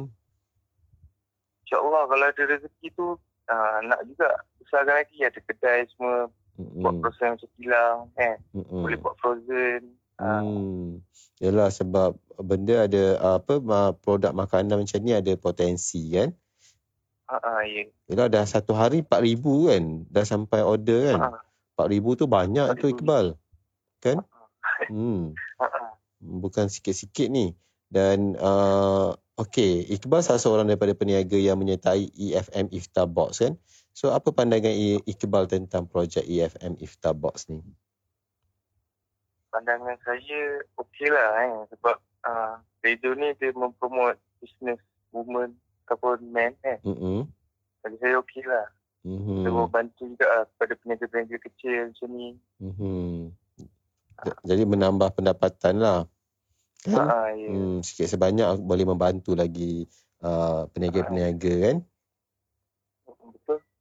InsyaAllah 1.67 2.05
kalau 2.09 2.27
ada 2.29 2.43
rezeki 2.45 2.89
tu 2.93 3.07
uh, 3.49 3.79
nak 3.85 4.01
juga 4.07 4.29
besarkan 4.61 4.97
lagi 5.03 5.19
ada 5.25 5.41
kedai 5.41 5.89
semua 5.95 6.29
mm-hmm. 6.59 6.83
buat 6.85 6.95
proses 7.01 7.27
macam 7.37 7.51
kilang 7.57 7.99
eh. 8.21 8.37
Mm-hmm. 8.53 8.83
Boleh 8.85 8.99
buat 9.01 9.15
frozen. 9.19 9.83
Hmm. 10.21 11.01
Yalah 11.41 11.73
sebab 11.73 12.21
benda 12.37 12.85
ada 12.85 13.05
apa 13.41 13.57
produk 13.97 14.37
makanan 14.37 14.85
macam 14.85 15.01
ni 15.01 15.17
ada 15.17 15.33
potensi 15.41 16.13
kan? 16.13 16.37
Ha 17.33 17.37
ah 17.41 17.63
ya. 17.65 17.89
Yalah 18.13 18.29
dah 18.29 18.45
satu 18.45 18.77
hari 18.77 19.01
4000 19.01 19.41
kan 19.73 19.85
dah 20.13 20.25
sampai 20.29 20.61
order 20.61 21.17
kan? 21.17 21.19
Ha. 21.25 21.41
4000 21.89 22.21
tu 22.21 22.25
banyak 22.29 22.69
4, 22.77 22.77
tu 22.77 22.87
Iqbal. 22.93 23.27
Kan? 24.05 24.21
Hmm. 24.93 25.33
Bukan 26.45 26.69
sikit-sikit 26.69 27.33
ni. 27.33 27.57
Dan 27.89 28.37
uh, 28.37 29.17
okey, 29.41 29.89
Iqbal 29.97 30.21
salah 30.21 30.39
seorang 30.39 30.69
daripada 30.69 30.93
peniaga 30.93 31.41
yang 31.41 31.57
menyertai 31.57 32.13
EFM 32.13 32.69
Iftar 32.77 33.09
Box 33.09 33.41
kan? 33.41 33.57
So 33.97 34.13
apa 34.13 34.31
pandangan 34.31 34.71
Iqbal 35.09 35.49
tentang 35.49 35.89
projek 35.89 36.29
EFM 36.29 36.77
Iftar 36.79 37.17
Box 37.17 37.49
ni? 37.49 37.65
Pandangan 39.51 39.99
saya 40.07 40.63
okey 40.79 41.11
lah 41.11 41.29
eh. 41.45 41.53
sebab 41.75 41.97
uh, 42.25 42.55
radio 42.81 43.13
ni 43.19 43.35
dia 43.37 43.51
mempromot 43.53 44.17
business 44.41 44.81
woman 45.11 45.53
ataupun 45.85 46.31
man 46.31 46.55
eh. 46.63 46.79
Mm-hmm. 46.87 47.27
Bagi 47.83 47.99
saya 47.99 48.15
okey 48.23 48.43
lah. 48.47 48.67
Mm-hmm. 49.05 49.43
Dia 49.43 49.51
membantu 49.53 50.03
juga 50.07 50.27
lah 50.31 50.45
kepada 50.55 50.75
peniaga-peniaga 50.79 51.39
kecil 51.51 51.91
macam 51.91 52.09
ni. 52.15 52.31
Mm-hmm. 52.63 53.09
Jadi 54.45 54.63
menambah 54.69 55.09
pendapatan 55.17 55.75
lah. 55.81 56.01
Kan? 56.81 56.97
Ha, 56.97 57.37
ya. 57.37 57.49
hmm, 57.53 57.85
sikit 57.85 58.09
sebanyak 58.09 58.57
boleh 58.65 58.89
membantu 58.89 59.37
lagi 59.37 59.85
uh, 60.25 60.65
peniaga-peniaga 60.73 61.55
kan? 61.61 61.77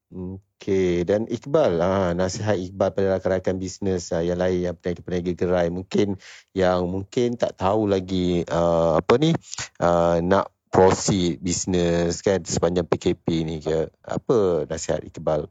Okey 0.10 1.06
dan 1.06 1.30
Iqbal 1.30 1.78
ah 1.86 2.18
nasihat 2.18 2.58
Iqbal 2.58 2.90
pada 2.98 3.22
rakan-rakan 3.22 3.62
bisnes 3.62 4.10
ah, 4.10 4.26
yang 4.26 4.42
lain 4.42 4.66
yang 4.66 4.76
peniaga-peniaga 4.76 5.34
gerai. 5.38 5.68
Mungkin 5.70 6.18
yang 6.58 6.90
mungkin 6.90 7.38
tak 7.38 7.62
tahu 7.62 7.86
lagi 7.86 8.42
uh, 8.50 8.98
apa 8.98 9.14
ni 9.22 9.38
uh, 9.78 10.18
nak 10.26 10.50
proceed 10.74 11.38
bisnes 11.38 12.26
kan 12.26 12.42
sepanjang 12.42 12.90
PKP 12.90 13.46
ni 13.46 13.62
ke. 13.62 13.94
Apa 14.02 14.66
nasihat 14.66 15.06
Iqbal? 15.06 15.46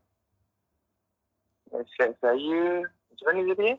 Nasihat 1.70 2.18
saya 2.18 2.82
macam 2.82 3.24
mana 3.30 3.40
jadi 3.54 3.78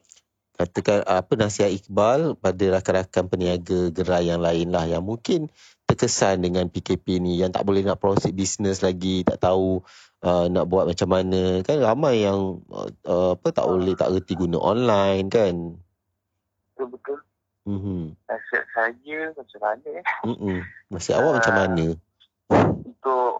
katakan 0.59 1.03
apa 1.07 1.33
nasihat 1.39 1.71
Iqbal 1.75 2.39
pada 2.39 2.63
rakan-rakan 2.79 3.27
peniaga 3.27 3.91
gerai 3.91 4.31
yang 4.31 4.39
lain 4.39 4.71
lah 4.71 4.87
yang 4.87 5.03
mungkin 5.03 5.51
terkesan 5.87 6.43
dengan 6.43 6.67
PKP 6.67 7.23
ni 7.23 7.39
yang 7.39 7.55
tak 7.55 7.63
boleh 7.63 7.81
nak 7.81 7.99
proceed 7.99 8.35
bisnes 8.35 8.83
lagi 8.83 9.23
tak 9.23 9.39
tahu 9.39 9.83
uh, 10.23 10.45
nak 10.51 10.65
buat 10.67 10.89
macam 10.89 11.09
mana 11.09 11.61
kan 11.63 11.77
ramai 11.79 12.23
yang 12.23 12.63
uh, 12.71 13.33
apa 13.35 13.47
tak 13.51 13.65
boleh 13.67 13.93
tak 13.95 14.11
reti 14.11 14.33
guna 14.35 14.57
online 14.59 15.27
kan 15.27 15.55
betul-betul 16.75 17.19
Mhm. 17.69 18.17
Nasihat 18.25 18.65
saya 18.73 19.19
macam 19.37 19.59
mana 19.61 19.87
eh? 20.01 20.05
Mhm. 20.25 20.57
Nasihat 20.89 21.17
awak 21.21 21.31
uh, 21.31 21.37
macam 21.37 21.53
mana? 21.53 21.85
Untuk 22.81 23.33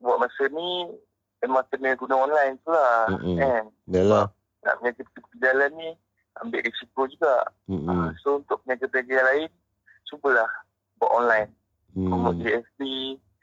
buat 0.00 0.16
masa 0.24 0.44
ni 0.48 0.88
memang 1.44 1.64
kena 1.68 1.92
guna 2.00 2.14
online 2.16 2.56
tu 2.64 2.72
lah. 2.72 3.12
Mhm. 3.12 3.36
Kan? 3.36 3.64
Yalah. 3.92 4.26
Nak 4.64 4.74
punya 4.80 4.92
jalan 5.36 5.70
ni 5.76 5.88
ambil 6.40 6.64
risiko 6.64 7.04
juga. 7.04 7.44
Mhm. 7.68 7.84
Uh, 7.84 8.08
so 8.24 8.40
untuk 8.40 8.64
peniaga-peniaga 8.64 9.20
lain 9.28 9.50
cubalah 10.08 10.48
buat 10.96 11.12
online. 11.12 11.50
Mhm. 11.92 12.08
Promote 12.08 12.40
GSP, 12.40 12.80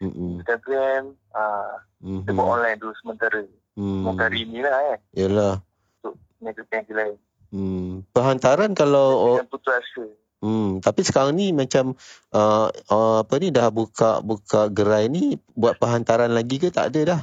mhm. 0.01 0.41
Instagram, 0.41 1.03
uh, 1.37 1.77
mhm. 2.01 2.25
kita 2.25 2.31
buat 2.35 2.47
online 2.59 2.77
dulu 2.81 2.93
sementara. 2.99 3.41
Mhm. 3.77 4.01
Muka 4.03 4.23
hari 4.27 4.41
ni 4.49 4.59
lah 4.59 4.75
eh. 4.93 4.97
Yalah. 5.15 5.55
Untuk 6.01 6.13
peniaga-peniaga 6.37 6.93
lain. 6.97 7.17
Hmm. 7.51 8.07
Perhantaran 8.15 8.71
kalau 8.71 9.35
Dengan 9.35 9.51
putus 9.51 9.75
asa. 9.75 10.05
Hmm, 10.41 10.81
tapi 10.81 11.05
sekarang 11.05 11.37
ni 11.37 11.53
macam 11.53 11.93
uh, 12.33 12.67
uh, 12.89 13.21
apa 13.21 13.33
ni 13.37 13.53
dah 13.53 13.69
buka 13.69 14.25
buka 14.25 14.73
gerai 14.73 15.05
ni 15.05 15.37
buat 15.53 15.77
perhantaran 15.77 16.33
lagi 16.33 16.57
ke 16.57 16.73
tak 16.73 16.89
ada 16.89 17.01
dah? 17.13 17.21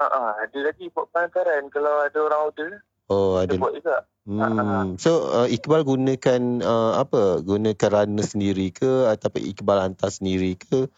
Ha 0.00 0.06
uh, 0.08 0.32
ada 0.40 0.58
lagi 0.64 0.88
buat 0.88 1.12
perhantaran 1.12 1.68
kalau 1.68 2.00
ada 2.00 2.18
orang 2.24 2.40
order. 2.48 2.70
Oh, 3.12 3.36
ada. 3.36 3.52
Buat 3.60 3.76
juga. 3.76 3.96
Hmm. 4.24 4.40
Uh-huh. 4.40 4.84
So 4.96 5.10
uh, 5.28 5.48
Iqbal 5.52 5.84
gunakan 5.84 6.64
uh, 6.64 6.96
apa? 6.96 7.44
Gunakan 7.44 7.90
runner 7.92 8.24
sendiri 8.24 8.72
ke 8.72 9.04
ataupun 9.12 9.44
Iqbal 9.44 9.92
hantar 9.92 10.08
sendiri 10.08 10.56
ke? 10.56 10.88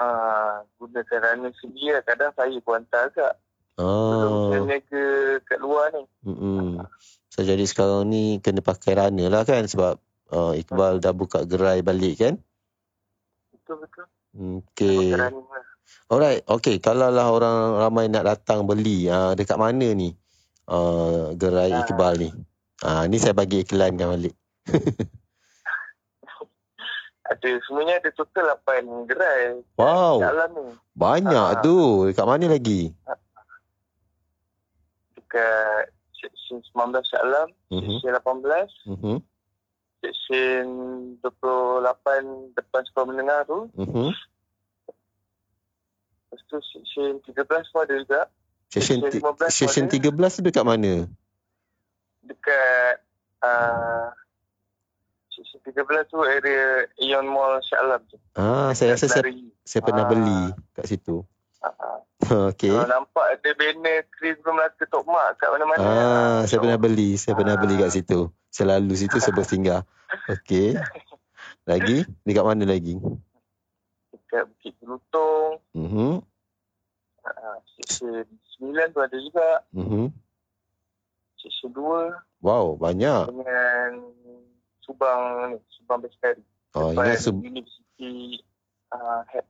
Ah, 0.00 0.08
uh, 0.08 0.54
gunakan 0.80 1.20
runner 1.20 1.52
sendiri 1.60 2.00
kadang 2.08 2.32
saya 2.32 2.56
pun 2.64 2.80
hantar 2.80 3.12
juga. 3.12 3.36
Oh. 3.76 4.48
Sebelum 4.48 4.80
ke 4.88 5.04
kat 5.44 5.60
luar 5.60 5.92
ni. 5.92 6.04
Hmm. 6.24 6.80
So 7.28 7.44
jadi 7.44 7.60
sekarang 7.68 8.08
ni 8.08 8.40
kena 8.40 8.64
pakai 8.64 8.96
runner 8.96 9.28
lah 9.28 9.44
kan 9.44 9.68
sebab 9.68 10.00
uh, 10.32 10.52
Iqbal 10.56 11.04
dah 11.04 11.12
buka 11.12 11.44
gerai 11.44 11.84
balik 11.84 12.16
kan? 12.16 12.34
Betul 13.52 13.84
betul. 13.84 14.06
Okay. 14.72 15.12
Lah. 15.12 15.28
Alright, 16.08 16.42
okay. 16.48 16.80
Kalau 16.80 17.12
lah 17.12 17.28
orang 17.28 17.76
ramai 17.76 18.08
nak 18.08 18.24
datang 18.24 18.64
beli, 18.64 19.04
uh, 19.04 19.36
dekat 19.36 19.60
mana 19.60 19.92
ni 19.92 20.16
uh, 20.64 21.36
gerai. 21.36 21.76
Iqbal 21.84 22.14
ni? 22.18 22.30
Uh, 22.80 23.04
ni 23.04 23.20
saya 23.20 23.36
bagi 23.36 23.68
iklan 23.68 24.00
kan 24.00 24.16
balik. 24.16 24.34
ada 27.30 27.50
semuanya 27.62 28.02
ada 28.02 28.10
total 28.10 28.58
8 28.66 29.06
gerai. 29.06 29.62
Wow. 29.78 30.18
ni. 30.50 30.74
Banyak 30.98 31.48
ha. 31.54 31.62
tu. 31.62 32.10
Dekat 32.10 32.26
mana 32.26 32.50
lagi? 32.50 32.90
Dekat 35.14 35.94
Seksyen 36.18 36.58
19 36.74 37.06
Shah 37.06 37.22
Alam, 37.22 37.48
uh-huh. 37.70 37.98
Seksyen 38.02 38.18
18, 38.18 38.90
uh-huh. 38.90 39.18
Seksyen 40.02 40.66
28 41.22 42.58
depan 42.58 42.82
sekolah 42.90 43.06
menengah 43.06 43.40
tu. 43.46 43.70
Uh-huh. 43.78 44.10
Lepas 46.34 46.40
tu 46.50 46.58
Seksyen 46.74 47.22
13 47.22 47.46
pun 47.46 47.80
ada 47.86 47.94
juga. 47.94 48.20
Seksyen, 48.74 49.06
Seksyen 49.46 49.86
13 49.86 50.10
tu 50.10 50.40
dekat 50.42 50.66
mana? 50.66 51.06
Dekat 52.26 53.02
uh, 53.42 54.10
13 55.58 56.06
tu 56.06 56.22
area 56.22 56.86
Ion 57.02 57.26
Mall 57.26 57.58
Shah 57.66 57.82
Alam 57.82 58.00
tu. 58.06 58.16
Ah, 58.38 58.70
saya 58.78 58.94
rasa 58.94 59.10
saya, 59.10 59.26
saya 59.66 59.82
pernah 59.82 60.06
ah. 60.06 60.10
beli 60.10 60.42
kat 60.78 60.86
situ. 60.86 61.26
Uh-huh. 61.60 61.98
Okey. 62.54 62.70
Kalau 62.70 62.86
nampak 62.86 63.26
ada 63.34 63.50
banner 63.58 64.06
Chris 64.14 64.38
Melaka 64.46 64.84
Tok 64.86 65.04
Mak 65.08 65.28
kat 65.42 65.48
mana-mana. 65.50 65.82
Ah, 65.82 65.90
ah 65.90 66.40
saya 66.46 66.62
pernah 66.62 66.78
beli. 66.78 67.18
Saya 67.18 67.34
ah. 67.34 67.38
pernah 67.42 67.54
beli 67.58 67.74
kat 67.80 67.90
situ. 67.90 68.30
Selalu 68.54 68.94
situ 68.94 69.18
sebab 69.18 69.42
singgah. 69.42 69.82
Okey. 70.34 70.78
Lagi? 71.66 72.06
Dekat 72.22 72.44
mana 72.46 72.64
lagi? 72.66 72.98
Dekat 74.14 74.46
Bukit 74.46 74.74
Gelutong. 74.78 75.58
Mhm. 75.74 76.22
Ah, 77.26 77.58
Seksyen 77.76 78.26
9 78.58 78.94
tu 78.94 79.00
ada 79.02 79.16
juga. 79.16 79.48
Mhm. 79.74 80.14
Seksyen 81.40 81.70
2. 81.74 82.16
Wow, 82.40 82.80
banyak. 82.80 83.28
Dengan 83.28 83.90
Subang 85.00 85.56
Subang 85.80 86.04
Bestari. 86.04 86.44
Oh, 86.76 86.92
ingat 86.92 87.24
Subang. 87.24 87.48
University 87.48 88.44
uh, 88.92 89.24
Head 89.32 89.48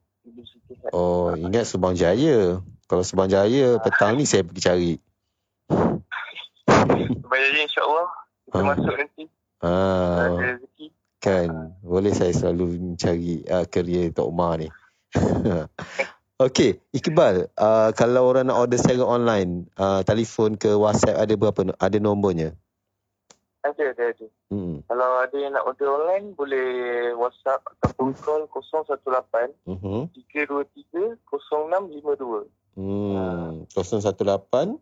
Oh, 0.94 1.34
ingat 1.34 1.66
Subang 1.66 1.98
Jaya. 1.98 2.62
Kalau 2.86 3.02
Subang 3.02 3.26
Jaya, 3.26 3.82
petang 3.82 4.14
ni 4.14 4.30
saya 4.30 4.46
pergi 4.46 4.62
cari. 4.62 4.92
Subang 7.18 7.40
Jaya 7.42 7.66
insyaAllah. 7.66 8.08
Kita 8.46 8.58
ah. 8.62 8.66
masuk 8.70 8.94
nanti. 8.94 9.24
Ah. 9.58 10.54
Kan, 11.18 11.48
ah. 11.50 11.68
boleh 11.82 12.14
saya 12.14 12.30
selalu 12.30 12.78
mencari 12.94 13.42
uh, 13.50 13.66
kerja 13.66 14.14
Tok 14.14 14.30
Umar 14.30 14.62
ni. 14.62 14.70
Okey, 16.46 16.78
Iqbal, 16.94 17.50
uh, 17.58 17.90
kalau 17.98 18.30
orang 18.30 18.48
nak 18.48 18.56
order 18.62 18.78
secara 18.78 19.02
online, 19.02 19.66
uh, 19.74 20.06
telefon 20.06 20.54
ke 20.54 20.70
WhatsApp 20.78 21.18
ada 21.18 21.34
berapa? 21.34 21.74
Ada 21.74 21.98
nombornya? 21.98 22.54
Ada, 23.60 23.92
ada, 23.92 24.04
ada. 24.16 24.26
Hmm. 24.48 24.80
Kalau 24.88 25.20
ada 25.20 25.36
yang 25.36 25.52
nak 25.52 25.68
order 25.68 25.92
online, 25.92 26.32
boleh 26.32 26.68
WhatsApp 27.12 27.60
ataupun 27.76 28.16
call 28.16 28.48
018 28.48 28.96
uh-huh. 29.68 30.08
323 30.16 31.20
0652. 31.28 32.48
Hmm. 32.80 33.68
Uh, 33.68 33.68
018 33.76 34.80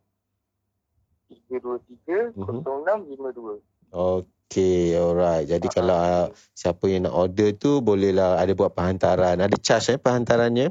323 1.51 2.39
0652. 2.39 3.59
Okay, 3.91 4.95
alright. 4.95 5.43
Jadi 5.43 5.67
uh-huh. 5.67 5.75
kalau 5.75 5.99
uh, 5.99 6.27
siapa 6.55 6.87
yang 6.87 7.11
nak 7.11 7.19
order 7.19 7.51
tu, 7.59 7.83
bolehlah 7.83 8.39
ada 8.39 8.55
buat 8.55 8.79
perhantaran. 8.79 9.43
Ada 9.43 9.59
charge 9.59 9.99
eh 9.99 9.99
perhantarannya? 9.99 10.71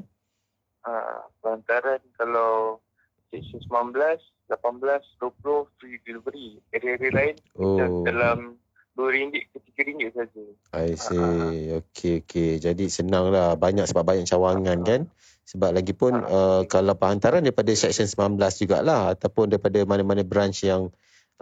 Uh, 0.88 1.28
perhantaran 1.44 2.00
kalau 2.16 2.80
19 3.32 3.68
18, 4.48 5.04
20 5.20 5.68
free 5.76 6.00
delivery. 6.08 6.64
Area-area 6.72 7.12
lain 7.12 7.36
oh. 7.60 8.08
dalam 8.08 8.56
RM2 8.98 9.36
ke 9.54 9.58
RM3 9.78 10.02
saja. 10.16 10.44
I 10.74 10.96
see. 10.98 11.20
Uh-huh. 11.20 11.84
Okey, 11.84 12.26
okey. 12.26 12.58
Jadi 12.58 12.88
senang 12.90 13.30
lah. 13.30 13.60
Banyak 13.60 13.86
sebab 13.86 14.04
banyak 14.08 14.26
cawangan 14.26 14.80
uh-huh. 14.82 14.88
kan. 14.88 15.02
Sebab 15.48 15.70
lagi 15.76 15.94
pun 15.94 16.18
uh-huh. 16.18 16.34
uh, 16.34 16.62
kalau 16.66 16.96
perhantaran 16.98 17.46
daripada 17.46 17.70
Section 17.76 18.08
19 18.10 18.42
jugalah. 18.64 19.14
Ataupun 19.14 19.52
daripada 19.52 19.84
mana-mana 19.86 20.24
branch 20.26 20.66
yang 20.66 20.90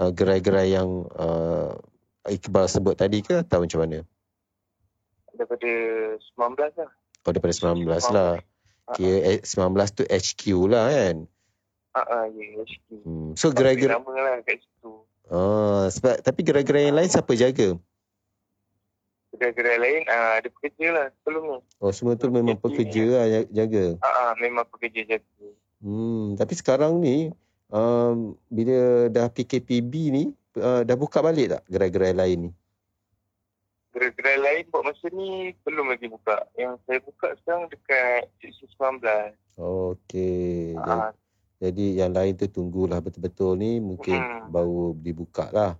uh, 0.02 0.12
gerai-gerai 0.12 0.76
yang 0.76 1.08
uh, 1.16 1.78
Iqbal 2.26 2.66
sebut 2.66 2.98
tadi 2.98 3.22
ke 3.22 3.46
atau 3.46 3.62
macam 3.62 3.86
mana? 3.86 4.02
Daripada 5.32 5.72
19 6.18 6.82
lah. 6.82 6.92
Oh, 7.26 7.32
daripada 7.32 7.54
19, 7.54 7.86
19. 7.86 8.18
lah. 8.18 8.34
Uh-huh. 8.86 9.38
19 9.42 9.98
tu 9.98 10.04
HQ 10.06 10.44
lah 10.68 10.86
kan? 10.92 11.16
Ah, 11.96 12.04
uh, 12.04 12.26
ya, 12.28 12.44
HQ. 12.60 12.88
Hmm. 13.08 13.32
So 13.40 13.56
gerai-gerai 13.56 13.96
nama 13.96 14.12
lah 14.20 14.36
kat 14.44 14.60
situ. 14.60 15.08
Oh, 15.32 15.88
sebab 15.88 16.20
tapi 16.20 16.44
gerai-gerai 16.44 16.92
yang 16.92 17.00
lain 17.00 17.08
siapa 17.08 17.32
jaga? 17.40 17.80
Gerai-gerai 19.32 19.80
lain 19.80 20.02
uh, 20.12 20.32
ada 20.44 20.48
pekerja 20.52 20.88
lah 20.92 21.06
sebelum 21.24 21.44
ni. 21.56 21.60
Oh, 21.80 21.96
semua 21.96 22.20
tu 22.20 22.28
memang 22.28 22.60
pekerja 22.60 23.04
lah 23.16 23.26
jaga. 23.48 23.96
Ah, 24.04 24.12
uh, 24.12 24.34
memang 24.44 24.68
pekerja 24.68 25.08
jaga. 25.08 25.48
Hmm, 25.80 26.36
tapi 26.36 26.54
sekarang 26.60 27.00
ni 27.00 27.32
um, 27.72 28.36
bila 28.52 29.08
dah 29.08 29.32
PKPB 29.32 29.94
ni 30.12 30.24
uh, 30.60 30.84
dah 30.84 30.98
buka 31.00 31.24
balik 31.24 31.56
tak 31.56 31.64
gerai-gerai 31.72 32.12
lain 32.12 32.38
ni? 32.48 32.52
Gerai-gerai 33.96 34.36
lain 34.44 34.64
buat 34.68 34.84
masa 34.84 35.08
ni 35.16 35.56
belum 35.64 35.96
lagi 35.96 36.12
buka. 36.12 36.44
Yang 36.60 36.76
saya 36.84 37.00
buka 37.00 37.28
sekarang 37.40 37.72
dekat 37.72 38.28
19. 38.44 38.60
Okey. 39.56 40.76
Uh, 40.76 41.16
jadi 41.60 42.06
yang 42.06 42.12
lain 42.12 42.36
tu 42.36 42.52
tunggulah 42.52 43.00
betul-betul 43.00 43.56
ni 43.56 43.80
mungkin 43.80 44.20
hmm. 44.20 44.52
baru 44.52 44.92
dibuka 45.00 45.48
lah. 45.56 45.80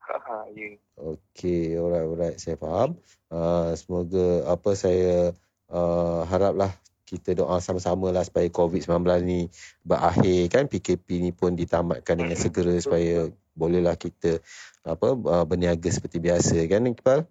Ha, 0.00 0.48
ya. 0.56 0.74
Okey, 0.96 1.76
alright, 1.76 2.06
alright. 2.08 2.36
Saya 2.40 2.56
faham. 2.56 2.98
Uh, 3.30 3.76
semoga 3.78 4.48
apa 4.48 4.70
saya 4.74 5.36
uh, 5.70 6.26
haraplah 6.26 6.72
kita 7.06 7.34
doa 7.34 7.58
sama-sama 7.58 8.10
lah 8.14 8.24
supaya 8.26 8.46
COVID-19 8.48 9.06
ni 9.22 9.40
berakhir 9.84 10.40
kan. 10.48 10.64
PKP 10.66 11.22
ni 11.22 11.30
pun 11.30 11.54
ditamatkan 11.54 12.16
dengan 12.16 12.36
hmm. 12.36 12.44
segera 12.48 12.74
supaya 12.80 13.28
bolehlah 13.54 13.94
kita 13.94 14.40
apa 14.82 15.12
uh, 15.12 15.44
berniaga 15.44 15.92
seperti 15.92 16.18
biasa 16.18 16.56
kan 16.66 16.88
Iqbal? 16.88 17.28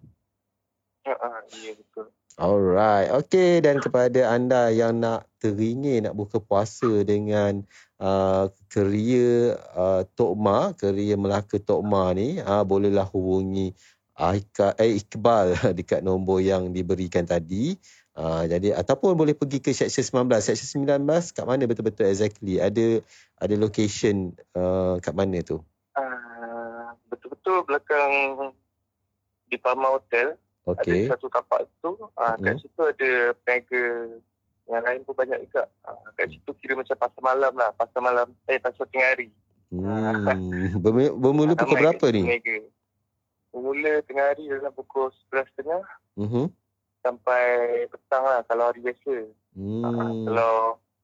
Ha, 1.04 1.14
ya, 1.50 1.72
betul. 1.74 2.14
Alright. 2.40 3.12
Okay. 3.12 3.60
Dan 3.60 3.84
kepada 3.84 4.32
anda 4.32 4.72
yang 4.72 4.96
nak 5.04 5.28
teringin 5.44 6.08
nak 6.08 6.16
buka 6.16 6.40
puasa 6.40 7.04
dengan 7.04 7.60
uh, 8.00 8.48
keria 8.72 9.60
uh, 9.76 10.08
Tokma, 10.16 10.72
keria 10.72 11.20
Melaka 11.20 11.60
Tokma 11.60 12.16
ni, 12.16 12.40
uh, 12.40 12.64
bolehlah 12.64 13.04
hubungi 13.12 13.76
Aika, 14.16 14.72
eh, 14.80 14.96
Iqbal 14.96 15.52
dekat 15.78 16.00
nombor 16.00 16.40
yang 16.40 16.72
diberikan 16.72 17.28
tadi. 17.28 17.76
Uh, 18.16 18.48
jadi 18.48 18.72
ataupun 18.72 19.16
boleh 19.16 19.36
pergi 19.36 19.60
ke 19.60 19.76
section 19.76 20.24
19. 20.24 20.40
Section 20.40 20.88
19 20.88 21.36
kat 21.36 21.44
mana 21.44 21.68
betul-betul 21.68 22.08
exactly? 22.08 22.56
Ada 22.56 23.04
ada 23.36 23.54
location 23.60 24.32
uh, 24.56 24.96
kat 25.00 25.12
mana 25.12 25.44
tu? 25.44 25.60
Uh, 25.92 26.96
betul-betul 27.12 27.68
belakang 27.68 28.12
di 29.48 29.60
Palma 29.60 29.92
Hotel. 29.92 30.40
Okay. 30.76 31.06
Ada 31.06 31.16
satu 31.16 31.26
tapak 31.32 31.66
tu. 31.80 31.96
Uh, 32.14 32.34
kat 32.38 32.54
hmm. 32.54 32.62
situ 32.62 32.80
ada 32.82 33.10
peniaga 33.42 33.82
yang 34.70 34.82
lain 34.86 35.00
pun 35.02 35.14
banyak 35.18 35.38
juga. 35.48 35.64
Uh, 35.82 36.08
kat 36.14 36.28
situ 36.30 36.50
kira 36.62 36.78
macam 36.78 36.96
pasar 36.96 37.22
malam 37.22 37.52
lah. 37.56 37.70
Pasar 37.74 38.00
malam. 38.04 38.28
Eh, 38.46 38.58
pasar 38.62 38.86
tengah 38.90 39.08
hari. 39.16 39.28
Hmm. 39.70 40.82
Bermula 41.18 41.54
pukul 41.54 41.78
berapa 41.78 42.06
ni? 42.10 42.22
Peniaga. 42.26 42.58
Bermula 43.50 43.92
tengah 44.06 44.26
hari 44.34 44.44
dalam 44.46 44.72
pukul 44.74 45.10
11.30. 45.34 45.82
Uh-huh. 46.18 46.46
Sampai 47.00 47.44
petang 47.88 48.24
lah 48.26 48.40
kalau 48.46 48.70
hari 48.70 48.80
biasa. 48.82 49.14
Hmm. 49.54 49.82
Uh, 49.82 50.12
kalau 50.30 50.54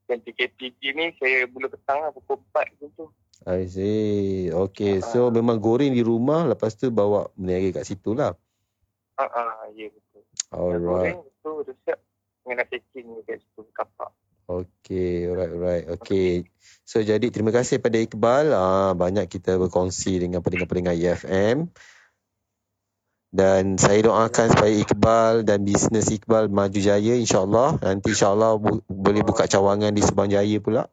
yang 0.06 0.20
TKTG 0.22 0.80
ni 0.94 1.06
saya 1.18 1.50
mula 1.50 1.66
petang 1.66 2.02
lah 2.02 2.10
pukul 2.14 2.38
4 2.54 2.94
tu. 2.94 3.06
I 3.46 3.66
see. 3.70 4.50
Okay. 4.50 4.98
Uh, 4.98 5.06
so 5.06 5.20
memang 5.30 5.62
goreng 5.62 5.94
di 5.94 6.02
rumah 6.02 6.46
lepas 6.46 6.74
tu 6.74 6.90
bawa 6.90 7.30
meniaga 7.38 7.82
kat 7.82 7.94
situ 7.94 8.14
lah. 8.14 8.34
Ah, 9.16 9.28
uh, 9.32 9.72
ya 9.72 9.88
betul. 9.88 10.22
Alright. 10.52 11.16
Tu 11.40 11.50
dah 11.64 11.76
siap 11.88 11.98
dengan 12.44 12.64
packing 12.68 13.06
dekat 13.20 13.40
situ 13.40 13.64
kapak. 13.72 14.12
Okay, 14.46 15.26
alright, 15.26 15.50
alright. 15.50 15.84
Okay. 15.98 16.46
So, 16.86 17.02
jadi 17.02 17.34
terima 17.34 17.50
kasih 17.50 17.82
pada 17.82 17.98
Iqbal. 17.98 18.54
Ah, 18.54 18.94
banyak 18.94 19.26
kita 19.26 19.58
berkongsi 19.58 20.22
dengan 20.22 20.38
pendengar-pendengar 20.38 20.94
EFM. 20.94 21.66
Dan 23.34 23.74
saya 23.74 24.00
doakan 24.06 24.46
supaya 24.54 24.70
Iqbal 24.70 25.42
dan 25.42 25.66
bisnes 25.66 26.06
Iqbal 26.14 26.46
maju 26.46 26.78
jaya 26.78 27.18
insyaAllah. 27.18 27.82
Nanti 27.82 28.14
insyaAllah 28.14 28.54
bu- 28.54 28.86
boleh 28.86 29.26
buka 29.26 29.50
cawangan 29.50 29.90
di 29.90 30.00
Subang 30.06 30.30
Jaya 30.30 30.62
pula. 30.62 30.86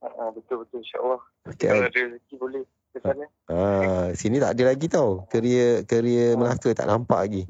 Ah, 0.00 0.32
betul-betul 0.32 0.80
insyaAllah. 0.80 1.20
Okay. 1.52 1.68
Kalau 1.68 1.84
ada 1.84 2.00
rezeki 2.00 2.34
boleh 2.40 2.62
sana. 3.02 3.26
Ah, 3.50 4.06
sini 4.16 4.40
tak 4.40 4.56
ada 4.56 4.72
lagi 4.72 4.86
tau. 4.86 5.24
Keria 5.28 5.82
keria 5.84 6.34
ah. 6.34 6.38
Melaka 6.38 6.70
tak 6.72 6.88
nampak 6.88 7.18
lagi. 7.26 7.42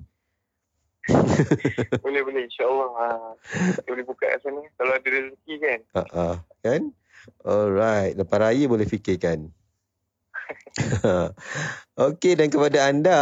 boleh 2.05 2.23
boleh 2.27 2.43
insyaallah. 2.51 2.91
Ha. 2.99 3.07
boleh 3.87 4.03
buka 4.03 4.27
kat 4.27 4.43
sana 4.43 4.61
kalau 4.75 4.93
ada 4.95 5.09
rezeki 5.09 5.55
kan. 5.63 5.81
Ha 5.95 6.03
uh, 6.11 6.37
kan? 6.63 6.83
Alright, 7.43 8.15
lepas 8.15 8.39
raya 8.39 8.65
boleh 8.71 8.87
fikirkan. 8.87 9.51
Okey 11.97 12.37
dan 12.37 12.53
kepada 12.53 12.93
anda 12.93 13.17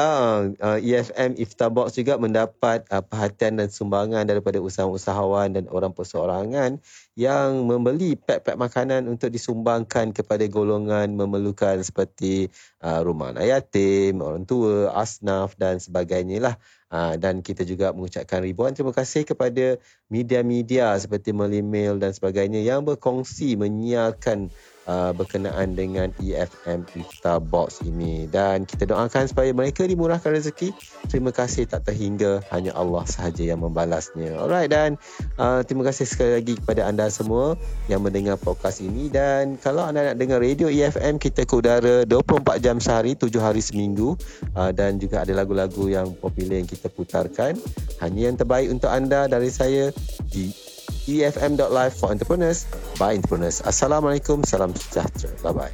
uh, 0.59 0.79
EFM 0.83 1.39
Iftar 1.39 1.71
Box 1.71 1.95
juga 1.95 2.19
mendapat 2.19 2.83
uh, 2.91 2.99
perhatian 2.99 3.63
dan 3.63 3.71
sumbangan 3.71 4.27
daripada 4.27 4.59
usahawan-usahawan 4.59 5.55
dan 5.55 5.71
orang 5.71 5.95
perseorangan 5.95 6.83
yang 7.15 7.71
membeli 7.71 8.19
pek-pek 8.19 8.59
makanan 8.59 9.07
untuk 9.07 9.31
disumbangkan 9.31 10.11
kepada 10.11 10.43
golongan 10.51 11.15
memerlukan 11.15 11.79
seperti 11.87 12.51
uh, 12.83 13.07
rumah 13.07 13.31
anak 13.31 13.47
yatim, 13.47 14.19
orang 14.19 14.43
tua, 14.51 14.91
asnaf 14.91 15.55
dan 15.55 15.79
sebagainya 15.79 16.39
lah. 16.43 16.57
Dan 16.95 17.43
kita 17.43 17.67
juga 17.67 17.91
mengucapkan 17.91 18.39
ribuan 18.39 18.71
terima 18.71 18.95
kasih 18.95 19.27
kepada 19.27 19.83
media-media 20.07 20.95
seperti 20.95 21.35
Melimil 21.35 21.99
dan 21.99 22.15
sebagainya 22.15 22.63
yang 22.63 22.87
berkongsi 22.87 23.59
menyiarkan 23.59 24.55
uh, 24.89 25.13
berkenaan 25.17 25.77
dengan 25.77 26.13
EFM 26.21 26.87
Iftar 26.97 27.41
Box 27.41 27.85
ini. 27.85 28.29
Dan 28.29 28.65
kita 28.69 28.89
doakan 28.89 29.29
supaya 29.29 29.51
mereka 29.53 29.85
dimurahkan 29.85 30.35
rezeki. 30.35 30.73
Terima 31.09 31.31
kasih 31.31 31.69
tak 31.69 31.89
terhingga 31.89 32.45
hanya 32.53 32.73
Allah 32.77 33.05
sahaja 33.09 33.45
yang 33.45 33.61
membalasnya. 33.61 34.41
Alright 34.41 34.71
dan 34.71 34.97
uh, 35.37 35.61
terima 35.65 35.87
kasih 35.89 36.09
sekali 36.09 36.41
lagi 36.41 36.55
kepada 36.57 36.89
anda 36.89 37.09
semua 37.13 37.57
yang 37.89 38.05
mendengar 38.05 38.41
podcast 38.41 38.81
ini. 38.85 39.09
Dan 39.13 39.61
kalau 39.61 39.85
anda 39.85 40.13
nak 40.13 40.17
dengar 40.17 40.41
radio 40.41 40.69
EFM 40.69 41.21
kita 41.21 41.45
ke 41.45 41.55
udara 41.55 42.05
24 42.09 42.65
jam 42.65 42.77
sehari 42.81 43.17
7 43.17 43.31
hari 43.41 43.61
seminggu. 43.61 44.17
Uh, 44.57 44.71
dan 44.73 44.97
juga 45.01 45.23
ada 45.23 45.33
lagu-lagu 45.37 45.89
yang 45.91 46.13
popular 46.17 46.61
yang 46.61 46.69
kita 46.69 46.89
putarkan. 46.89 47.57
Hanya 48.01 48.33
yang 48.33 48.37
terbaik 48.37 48.69
untuk 48.71 48.91
anda 48.91 49.27
dari 49.29 49.51
saya 49.51 49.91
di 50.29 50.64
efm.live 51.09 51.95
for 51.95 52.11
entrepreneurs 52.11 52.67
by 52.99 53.17
entrepreneurs. 53.17 53.61
Assalamualaikum, 53.63 54.45
salam 54.45 54.73
sejahtera. 54.73 55.33
Bye 55.43 55.53
bye. 55.53 55.73